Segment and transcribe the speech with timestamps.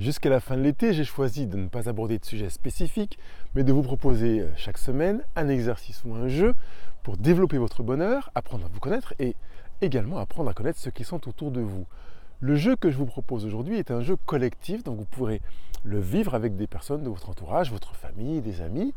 [0.00, 3.16] Jusqu'à la fin de l'été, j'ai choisi de ne pas aborder de sujet spécifique,
[3.54, 6.52] mais de vous proposer euh, chaque semaine un exercice ou un jeu
[7.04, 9.36] pour développer votre bonheur, apprendre à vous connaître et
[9.82, 11.86] également apprendre à connaître ceux qui sont autour de vous.
[12.40, 15.40] Le jeu que je vous propose aujourd'hui est un jeu collectif, donc vous pourrez
[15.84, 18.94] le vivre avec des personnes de votre entourage, votre famille, des amis.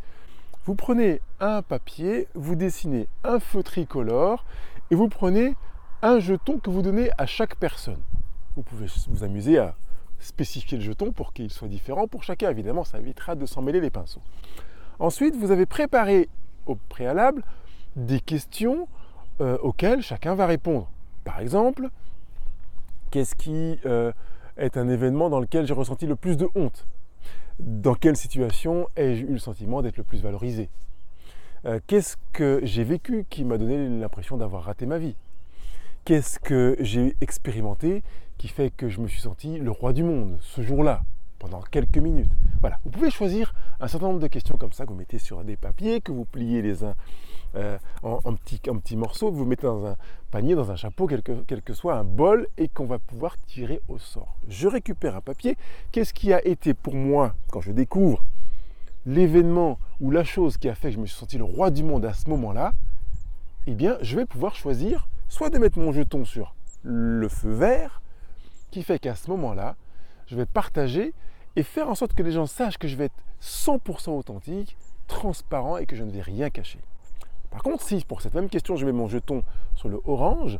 [0.65, 4.45] Vous prenez un papier, vous dessinez un feu tricolore
[4.89, 5.55] et vous prenez
[6.01, 8.01] un jeton que vous donnez à chaque personne.
[8.55, 9.75] Vous pouvez vous amuser à
[10.19, 12.49] spécifier le jeton pour qu'il soit différent pour chacun.
[12.49, 14.21] Évidemment, ça évitera de s'en mêler les pinceaux.
[14.99, 16.29] Ensuite, vous avez préparé
[16.65, 17.43] au préalable
[17.95, 18.87] des questions
[19.41, 20.89] euh, auxquelles chacun va répondre.
[21.23, 21.89] Par exemple,
[23.11, 24.11] qu'est-ce qui euh,
[24.57, 26.87] est un événement dans lequel j'ai ressenti le plus de honte?
[27.59, 30.69] Dans quelle situation ai-je eu le sentiment d'être le plus valorisé?
[31.65, 35.15] Euh, Qu'est-ce que j'ai vécu qui m'a donné l'impression d'avoir raté ma vie?
[36.05, 38.03] Qu'est-ce que j'ai expérimenté
[38.37, 41.01] qui fait que je me suis senti le roi du monde ce jour-là,
[41.39, 44.91] pendant quelques minutes Voilà, vous pouvez choisir un certain nombre de questions comme ça que
[44.91, 46.95] vous mettez sur des papiers, que vous pliez les uns
[47.55, 49.95] euh, en, petits, morceaux, que vous mettez dans un
[50.31, 53.97] panier, dans un chapeau, quel que, soit un bol, et qu'on va pouvoir tirer au
[53.97, 54.35] sort.
[54.49, 55.57] Je récupère un papier.
[55.91, 58.23] Qu'est-ce qui a été pour moi, quand je découvre
[59.05, 61.83] l'événement ou la chose qui a fait que je me suis senti le roi du
[61.83, 62.73] monde à ce moment-là
[63.65, 68.01] Eh bien, je vais pouvoir choisir soit de mettre mon jeton sur le feu vert,
[68.77, 69.75] qui fait qu'à ce moment-là,
[70.27, 71.15] je vais partager
[71.55, 75.77] et faire en sorte que les gens sachent que je vais être 100% authentique, transparent
[75.77, 76.77] et que je ne vais rien cacher.
[77.49, 79.41] Par contre, si pour cette même question, je mets mon jeton
[79.73, 80.59] sur le orange,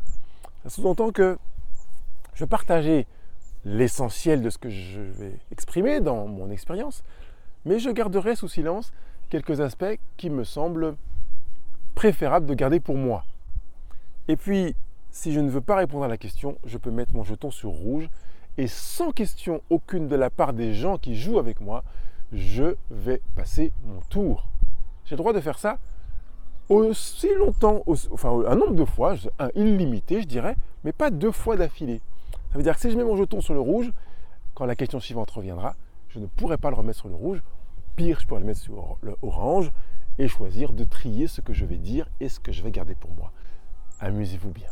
[0.64, 1.38] ça sous-entend que
[2.34, 3.06] je vais partager
[3.64, 7.04] l'essentiel de ce que je vais exprimer dans mon expérience,
[7.64, 8.90] mais je garderai sous silence
[9.30, 10.96] quelques aspects qui me semblent
[11.94, 13.24] préférables de garder pour moi.
[14.26, 14.74] Et puis,
[15.10, 17.70] si je ne veux pas répondre à la question, je peux mettre mon jeton sur
[17.70, 18.08] rouge
[18.56, 21.84] et sans question aucune de la part des gens qui jouent avec moi,
[22.32, 24.48] je vais passer mon tour.
[25.04, 25.78] J'ai le droit de faire ça
[26.68, 31.56] aussi longtemps, enfin un nombre de fois, un illimité je dirais, mais pas deux fois
[31.56, 32.02] d'affilée.
[32.50, 33.92] Ça veut dire que si je mets mon jeton sur le rouge,
[34.54, 35.76] quand la question suivante reviendra,
[36.08, 37.42] je ne pourrai pas le remettre sur le rouge.
[37.96, 39.70] Pire, je pourrais le mettre sur le orange
[40.18, 42.94] et choisir de trier ce que je vais dire et ce que je vais garder
[42.94, 43.32] pour moi.
[44.00, 44.68] Amusez-vous bien.